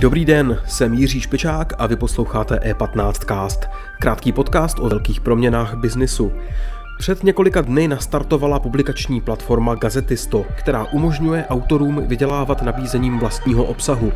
[0.00, 3.60] Dobrý den, jsem Jiří Špičák a vy posloucháte E15 Cast,
[4.00, 6.32] krátký podcast o velkých proměnách biznisu.
[6.98, 14.12] Před několika dny nastartovala publikační platforma Gazetisto, která umožňuje autorům vydělávat nabízením vlastního obsahu.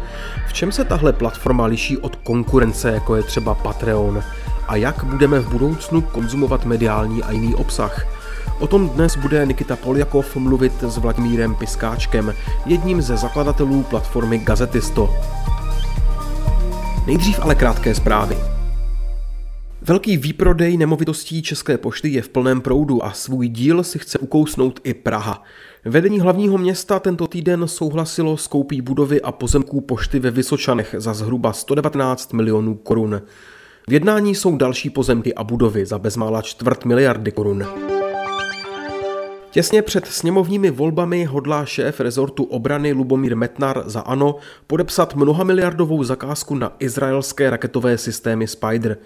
[0.48, 4.22] V čem se tahle platforma liší od konkurence, jako je třeba Patreon?
[4.68, 8.06] A jak budeme v budoucnu konzumovat mediální a jiný obsah?
[8.60, 12.34] O tom dnes bude Nikita Poljakov mluvit s Vladimírem Piskáčkem,
[12.66, 15.10] jedním ze zakladatelů platformy Gazetisto.
[17.06, 18.36] Nejdřív ale krátké zprávy.
[19.82, 24.80] Velký výprodej nemovitostí České pošty je v plném proudu a svůj díl si chce ukousnout
[24.84, 25.42] i Praha.
[25.84, 31.14] Vedení hlavního města tento týden souhlasilo s koupí budovy a pozemků pošty ve Vysočanech za
[31.14, 33.22] zhruba 119 milionů korun.
[33.88, 37.66] V jednání jsou další pozemky a budovy za bezmála čtvrt miliardy korun.
[39.50, 46.54] Těsně před sněmovními volbami hodlá šéf rezortu obrany Lubomír Metnar za ANO podepsat mnohamiliardovou zakázku
[46.54, 48.98] na izraelské raketové systémy Spider.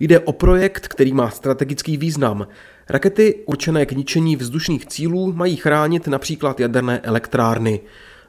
[0.00, 2.46] Jde o projekt, který má strategický význam.
[2.88, 7.80] Rakety určené k ničení vzdušných cílů mají chránit například jaderné elektrárny.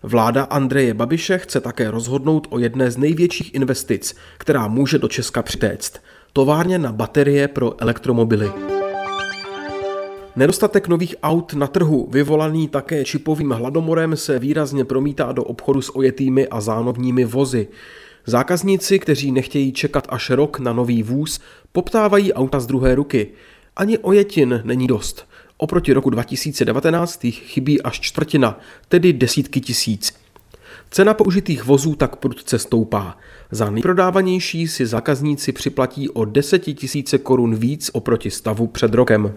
[0.03, 5.41] Vláda Andreje Babiše chce také rozhodnout o jedné z největších investic, která může do Česka
[5.41, 6.01] přitéct.
[6.33, 8.51] Továrně na baterie pro elektromobily.
[10.35, 15.95] Nedostatek nových aut na trhu, vyvolaný také čipovým hladomorem, se výrazně promítá do obchodu s
[15.95, 17.67] ojetými a zánovními vozy.
[18.25, 21.39] Zákazníci, kteří nechtějí čekat až rok na nový vůz,
[21.71, 23.27] poptávají auta z druhé ruky.
[23.75, 25.27] Ani ojetin není dost.
[25.63, 28.59] Oproti roku 2019 jich chybí až čtvrtina,
[28.89, 30.13] tedy desítky tisíc.
[30.91, 33.17] Cena použitých vozů tak prudce stoupá.
[33.51, 39.33] Za nejprodávanější si zákazníci připlatí o 10 tisíce korun víc oproti stavu před rokem.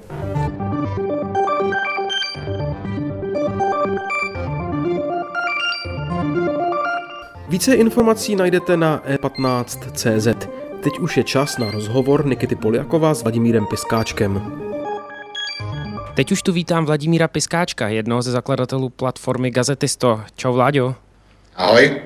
[7.49, 10.49] Více informací najdete na e15.cz.
[10.83, 14.65] Teď už je čas na rozhovor Nikity Poliakova s Vladimírem Piskáčkem.
[16.15, 20.23] Teď už tu vítám Vladimíra Piskáčka, jednoho ze zakladatelů platformy Gazetisto.
[20.37, 20.95] Čau Vláďo.
[21.55, 22.03] Ahoj.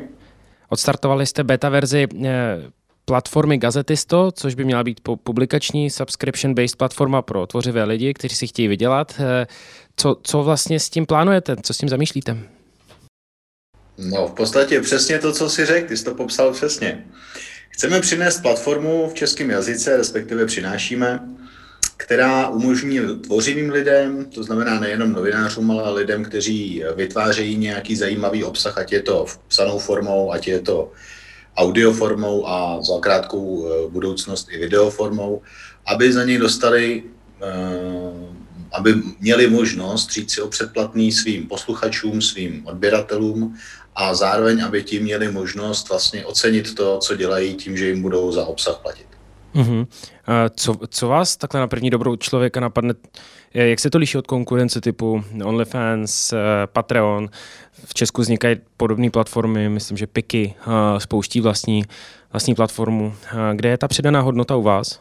[0.69, 2.29] Odstartovali jste beta verzi eh,
[3.05, 8.69] platformy Gazetisto, což by měla být publikační subscription-based platforma pro tvořivé lidi, kteří si chtějí
[8.69, 9.15] vydělat.
[9.21, 9.47] Eh,
[9.97, 11.57] co, co vlastně s tím plánujete?
[11.63, 12.39] Co s tím zamýšlíte?
[13.99, 17.05] No, v podstatě přesně to, co si řekl, ty jsi to popsal přesně.
[17.71, 21.21] Chceme přinést platformu v českém jazyce, respektive přinášíme,
[21.99, 28.79] která umožní tvořivým lidem, to znamená nejenom novinářům, ale lidem, kteří vytvářejí nějaký zajímavý obsah,
[28.79, 30.93] ať je to psanou formou, ať je to
[31.57, 35.43] audioformou a za krátkou eh, budoucnost i videoformou,
[35.87, 37.03] aby za něj dostali,
[37.43, 38.31] eh,
[38.73, 43.57] aby měli možnost říct si o předplatný svým posluchačům, svým odběratelům
[43.95, 48.33] a zároveň, aby ti měli možnost vlastně ocenit to, co dělají tím, že jim budou
[48.33, 49.07] za obsah platit.
[49.55, 49.87] Mm-hmm.
[50.51, 52.95] Co, co vás takhle na první dobrou člověka napadne,
[53.55, 57.29] jak se to liší od konkurence typu OnlyFans, eh, Patreon?
[57.85, 61.85] V Česku vznikají podobné platformy, myslím, že Piky eh, spouští vlastní,
[62.33, 63.15] vlastní platformu.
[63.55, 65.01] Kde je ta přidaná hodnota u vás?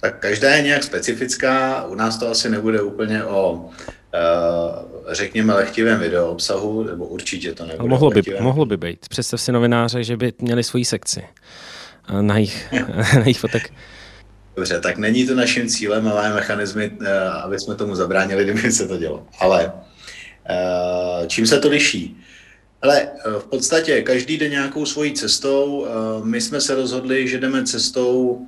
[0.00, 1.84] Tak každá je nějak specifická.
[1.84, 3.70] U nás to asi nebude úplně o
[4.14, 7.88] Eh, řekněme, lehtivém video obsahu, nebo určitě to nebude.
[7.88, 9.08] Mohlo by, mohlo by být.
[9.08, 11.22] Představ si novináře, že by měli svoji sekci
[12.20, 12.72] na jejich,
[13.14, 13.72] na jejich fotek.
[14.56, 18.88] Dobře, tak není to naším cílem, ale mechanizmy, eh, aby jsme tomu zabránili, kdyby se
[18.88, 19.26] to dělo.
[19.38, 19.72] Ale
[20.48, 22.16] eh, čím se to liší?
[22.82, 23.08] Ale
[23.38, 25.86] v podstatě každý jde nějakou svojí cestou.
[26.24, 28.46] My jsme se rozhodli, že jdeme cestou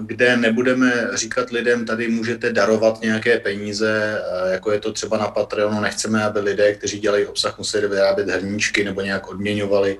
[0.00, 5.80] kde nebudeme říkat lidem, tady můžete darovat nějaké peníze, jako je to třeba na Patreonu.
[5.80, 9.98] Nechceme, aby lidé, kteří dělají obsah, museli vyrábět hrníčky nebo nějak odměňovali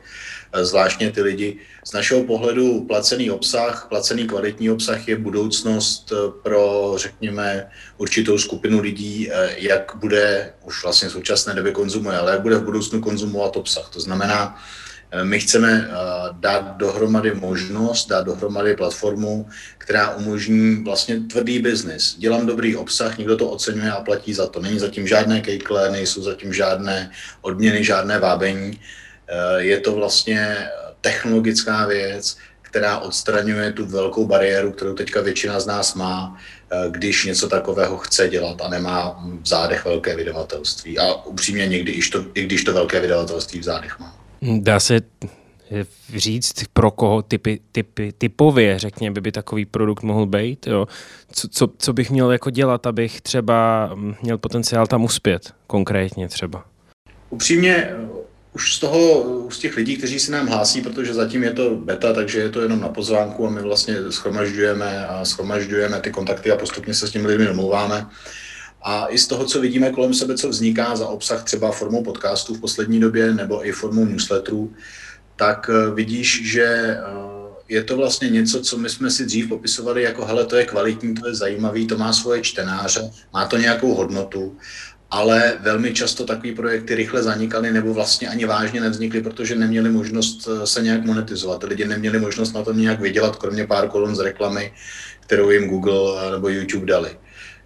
[0.63, 1.57] zvláštně ty lidi.
[1.85, 6.13] Z našeho pohledu placený obsah, placený kvalitní obsah je budoucnost
[6.43, 12.57] pro, řekněme, určitou skupinu lidí, jak bude už vlastně současné době konzumuje, ale jak bude
[12.57, 13.89] v budoucnu konzumovat obsah.
[13.93, 14.63] To znamená,
[15.23, 15.95] my chceme eh,
[16.33, 22.15] dát dohromady možnost, dát dohromady platformu, která umožní vlastně tvrdý biznis.
[22.19, 24.61] Dělám dobrý obsah, někdo to oceňuje a platí za to.
[24.61, 28.81] Není zatím žádné kejkle, nejsou zatím žádné odměny, žádné vábení.
[29.29, 30.69] Eh, je to vlastně
[31.01, 36.37] technologická věc, která odstraňuje tu velkou bariéru, kterou teďka většina z nás má,
[36.91, 40.99] když něco takového chce dělat a nemá v zádech velké vydavatelství.
[40.99, 42.01] A upřímně někdy,
[42.35, 44.24] i když to velké vydavatelství v zádech má.
[44.45, 45.01] Dá se
[46.15, 50.67] říct, pro koho typy, typy, typově, řekněme, by, by takový produkt mohl být?
[50.67, 50.89] Jo?
[51.33, 53.91] Co, co, co bych měl jako dělat, abych třeba
[54.23, 56.65] měl potenciál tam uspět konkrétně třeba?
[57.31, 57.91] Upřímně,
[58.55, 62.13] už z toho, z těch lidí, kteří si nám hlásí, protože zatím je to beta,
[62.13, 66.57] takže je to jenom na pozvánku a my vlastně schromažďujeme a schromažďujeme ty kontakty a
[66.57, 68.07] postupně se s těmi lidmi domlouváme.
[68.85, 72.55] A i z toho, co vidíme kolem sebe, co vzniká za obsah třeba formou podcastů
[72.55, 74.73] v poslední době nebo i formou newsletterů,
[75.37, 76.99] tak eh, vidíš, že eh,
[77.69, 81.15] je to vlastně něco, co my jsme si dřív popisovali jako, hele, to je kvalitní,
[81.15, 84.57] to je zajímavý, to má svoje čtenáře, má to nějakou hodnotu
[85.15, 90.49] ale velmi často takový projekty rychle zanikaly nebo vlastně ani vážně nevznikly, protože neměli možnost
[90.49, 91.63] eh, se nějak monetizovat.
[91.63, 94.73] Lidi neměli možnost na tom nějak vydělat, kromě pár kolon z reklamy,
[95.21, 97.11] kterou jim Google nebo YouTube dali.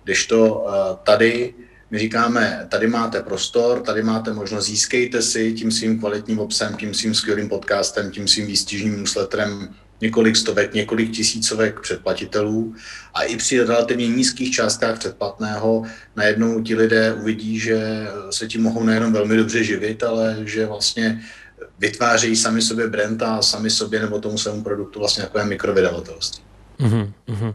[0.09, 1.55] Když to eh, tady
[1.91, 6.95] my říkáme, tady máte prostor, tady máte možnost, získejte si tím svým kvalitním obsahem, tím
[6.95, 12.75] svým skvělým podcastem, tím svým výstižným newsletterem několik stovek, několik tisícovek předplatitelů
[13.15, 15.83] a i při relativně nízkých částkách předplatného
[16.17, 21.21] najednou ti lidé uvidí, že se tím mohou nejenom velmi dobře živit, ale že vlastně
[21.79, 26.45] vytvářejí sami sobě brand a sami sobě nebo tomu svému produktu vlastně takové mikrovydavatelství.
[26.81, 27.55] Uh-huh, uh-huh.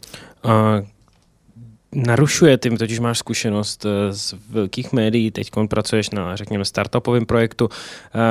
[1.94, 7.70] Narušuje, ty totiž máš zkušenost eh, z velkých médií, teď pracuješ na, řekněme, startupovém projektu.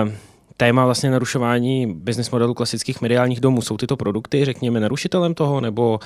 [0.04, 0.12] Uh,
[0.56, 3.62] téma vlastně narušování business modelu klasických mediálních domů.
[3.62, 6.00] Jsou tyto produkty, řekněme, narušitelem toho, nebo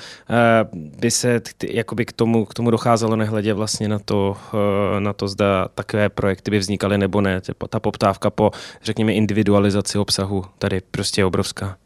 [0.72, 5.12] uh, by se jakoby k tomu, k tomu docházelo nehledě vlastně na to, uh, na
[5.12, 7.40] to, zda takové projekty by vznikaly nebo ne.
[7.68, 8.50] Ta poptávka po,
[8.82, 11.76] řekněme, individualizaci obsahu tady prostě je obrovská.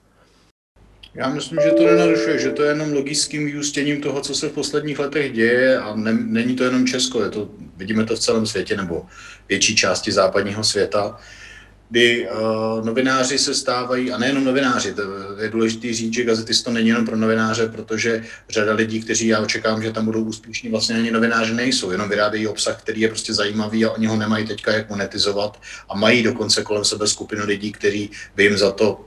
[1.15, 4.53] Já myslím, že to nenarušuje, že to je jenom logickým vyústěním toho, co se v
[4.53, 8.47] posledních letech děje a ne, není to jenom Česko, je to, vidíme to v celém
[8.47, 9.07] světě nebo
[9.49, 11.19] větší části západního světa
[11.91, 15.03] kdy uh, novináři se stávají, a nejenom novináři, to
[15.43, 19.83] je důležité říct, že gazetisto není jenom pro novináře, protože řada lidí, kteří já očekávám,
[19.83, 23.85] že tam budou úspěšní, vlastně ani novináři nejsou, jenom vyrábějí obsah, který je prostě zajímavý
[23.85, 28.11] a oni ho nemají teďka jak monetizovat a mají dokonce kolem sebe skupinu lidí, kteří
[28.37, 29.05] by jim za to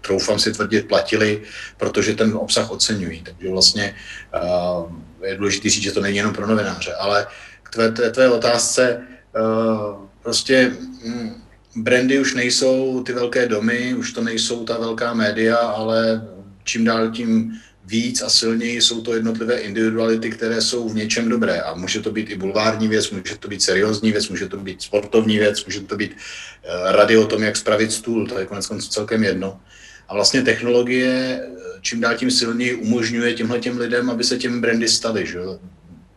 [0.00, 1.42] troufám si tvrdit, platili,
[1.76, 3.22] protože ten obsah oceňují.
[3.22, 3.94] Takže vlastně
[4.42, 4.92] uh,
[5.26, 6.94] je důležité říct, že to není jenom pro novináře.
[6.94, 7.26] Ale
[7.62, 9.06] k tvé, tvé, tvé otázce
[9.36, 10.72] uh, prostě
[11.04, 11.42] mm,
[11.76, 16.28] brandy už nejsou ty velké domy, už to nejsou ta velká média, ale
[16.64, 17.52] čím dál tím
[17.84, 21.60] víc a silněji jsou to jednotlivé individuality, které jsou v něčem dobré.
[21.60, 24.82] A může to být i bulvární věc, může to být seriózní věc, může to být
[24.82, 28.66] sportovní věc, může to být uh, rady o tom, jak spravit stůl, to je konec
[28.66, 29.60] konců celkem jedno.
[30.08, 31.48] A vlastně technologie eh,
[31.80, 35.26] čím dál tím silněji umožňuje těmhle těm lidem, aby se těm brandy staly.
[35.26, 35.38] Že?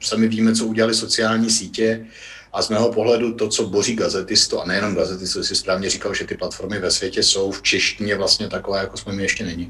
[0.01, 2.05] Sami víme, co udělali sociální sítě,
[2.53, 6.25] a z mého pohledu to, co boří gazetisto, a nejenom gazetisto, si správně říkal, že
[6.25, 9.69] ty platformy ve světě jsou v češtině vlastně takové, jako jsme my ještě není,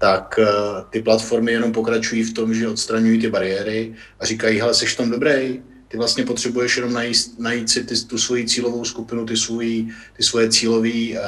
[0.00, 0.46] tak eh,
[0.90, 5.10] ty platformy jenom pokračují v tom, že odstraňují ty bariéry a říkají, hele, seš tam
[5.10, 9.88] dobrý, ty vlastně potřebuješ jenom najít, najít si ty, tu svoji cílovou skupinu, ty, svůj,
[10.16, 11.18] ty svoje cílové uh,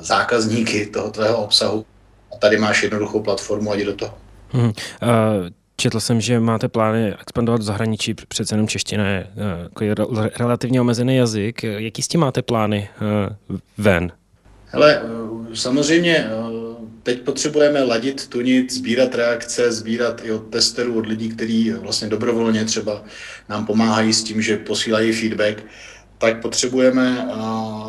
[0.00, 1.84] zákazníky toho tvého obsahu.
[2.34, 4.18] A tady máš jednoduchou platformu a jdi do toho.
[4.50, 4.64] Hmm.
[4.64, 4.72] Uh,
[5.80, 9.94] Četl jsem, že máte plány expandovat do zahraničí, přece jenom čeština je, eh, jako je
[10.38, 11.62] relativně omezený jazyk.
[11.62, 13.36] Jaký s tím máte plány eh,
[13.78, 14.12] ven?
[14.66, 16.30] Hele, eh, samozřejmě
[17.08, 22.64] teď potřebujeme ladit, tunit, sbírat reakce, sbírat i od testerů, od lidí, kteří vlastně dobrovolně
[22.64, 23.04] třeba
[23.48, 25.64] nám pomáhají s tím, že posílají feedback
[26.18, 27.28] tak potřebujeme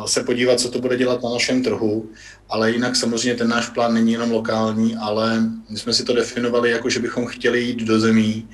[0.06, 2.10] se podívat, co to bude dělat na našem trhu,
[2.48, 6.70] ale jinak samozřejmě ten náš plán není jenom lokální, ale my jsme si to definovali
[6.70, 8.48] jako, že bychom chtěli jít do zemí,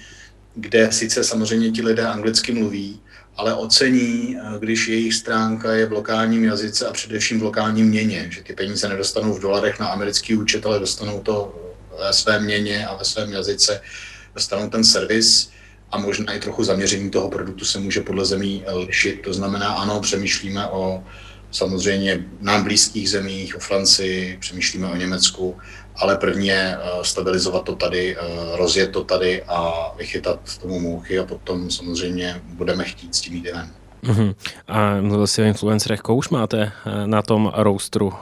[0.54, 3.00] kde sice samozřejmě ti lidé anglicky mluví,
[3.36, 8.42] ale ocení, když jejich stránka je v lokálním jazyce a především v lokálním měně, že
[8.42, 11.62] ty peníze nedostanou v dolarech na americký účet, ale dostanou to
[12.00, 13.80] ve své měně a ve svém jazyce,
[14.34, 15.50] dostanou ten servis
[15.90, 19.22] a možná i trochu zaměření toho produktu se může podle zemí lišit.
[19.22, 21.04] To znamená, ano, přemýšlíme o
[21.50, 25.56] samozřejmě nám blízkých zemích, o Francii, přemýšlíme o Německu,
[25.96, 31.18] ale první je eh, stabilizovat to tady, eh, rozjet to tady a vychytat tomu mouchy
[31.18, 33.70] a potom samozřejmě budeme chtít s tím jít ven.
[34.04, 34.34] Uh-huh.
[34.68, 38.14] A mluvil jsi o influencerech, koho už máte eh, na tom roastru uh,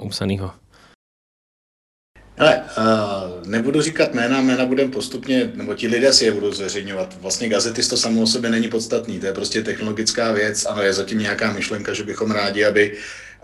[0.00, 0.50] upsanýho?
[2.38, 7.16] Ale uh, nebudu říkat jména, jména budeme postupně, nebo ti lidé si je budou zveřejňovat.
[7.20, 10.66] Vlastně gazetist to samo o sobě není podstatný, to je prostě technologická věc.
[10.66, 12.96] Ano, je zatím nějaká myšlenka, že bychom rádi, aby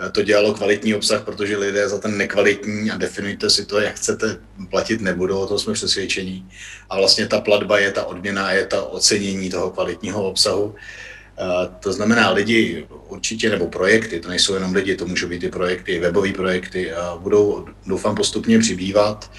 [0.07, 3.95] eh, to dělalo kvalitní obsah, protože lidé za ten nekvalitní a definujte si to, jak
[3.95, 4.39] chcete
[4.71, 6.49] platit, nebudou, o tom jsme přesvědčení.
[6.91, 10.75] A vlastně ta platba je ta odměna, je ta ocenění toho kvalitního obsahu.
[11.81, 16.01] To znamená, lidi určitě, nebo projekty, to nejsou jenom lidi, to můžou být i projekty,
[16.01, 19.31] webové projekty, budou, doufám, postupně přibývat.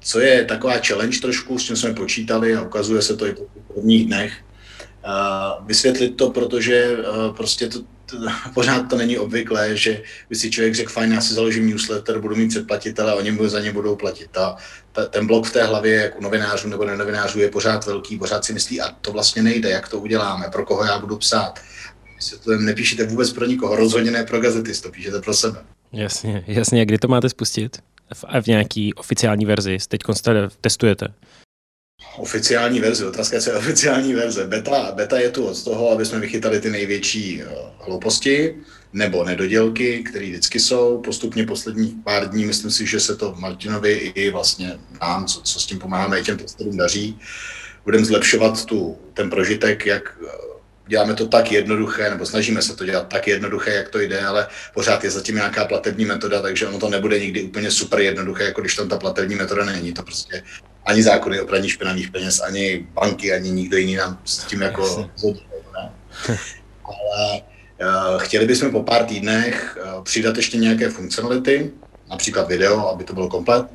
[0.00, 3.42] Co je taková challenge trošku, s čím jsme počítali a ukazuje se to i po
[3.74, 4.32] prvních dnech,
[5.66, 6.96] vysvětlit to, protože
[7.36, 7.78] prostě to,
[8.54, 12.36] pořád to není obvyklé, že by si člověk řekl, fajn, já si založím newsletter, budu
[12.36, 14.30] mít předplatitele a oni za ně budou platit.
[14.30, 14.56] Ta,
[15.10, 18.52] ten blok v té hlavě, jak u novinářů nebo nenovinářů, je pořád velký, pořád si
[18.52, 21.60] myslí, a to vlastně nejde, jak to uděláme, pro koho já budu psát.
[22.44, 25.58] to nepíšete vůbec pro nikoho, rozhodně ne pro gazety, to píšete pro sebe.
[25.92, 26.86] Jasně, jasně.
[26.86, 27.78] Kdy to máte spustit?
[28.14, 29.78] V, v nějaký oficiální verzi?
[29.88, 30.00] Teď
[30.60, 31.06] testujete?
[32.18, 34.46] Oficiální verze, otázka je, co je oficiální verze.
[34.46, 37.46] Beta, beta je tu od toho, aby jsme vychytali ty největší eh,
[37.80, 38.54] hlouposti
[38.92, 41.00] nebo nedodělky, které vždycky jsou.
[41.00, 45.60] Postupně posledních pár dní, myslím si, že se to Martinovi i vlastně nám, co, co
[45.60, 47.18] s tím pomáháme, i těm testerům daří.
[47.84, 50.48] Budeme zlepšovat tu, ten prožitek, jak eh,
[50.88, 54.46] děláme to tak jednoduché, nebo snažíme se to dělat tak jednoduché, jak to jde, ale
[54.74, 58.60] pořád je zatím nějaká platební metoda, takže ono to nebude nikdy úplně super jednoduché, jako
[58.60, 59.92] když tam ta platební metoda není.
[59.92, 60.42] To prostě
[60.88, 65.08] ani zákony o praní špinavých peněz, ani banky, ani nikdo jiný nám s tím jako
[65.74, 65.90] ne?
[66.84, 71.70] Ale uh, chtěli bychom po pár týdnech uh, přidat ještě nějaké funkcionality,
[72.10, 73.66] například video, aby to bylo komplet,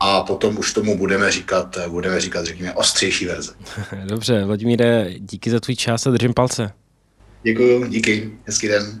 [0.00, 3.52] a potom už tomu budeme říkat, budeme říkat, řekněme, ostřejší verze.
[4.04, 6.72] Dobře, Vladimíre, díky za tvůj čas a držím palce.
[7.42, 9.00] Děkuji, díky, hezký den.